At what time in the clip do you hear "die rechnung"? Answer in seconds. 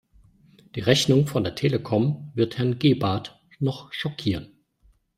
0.73-1.27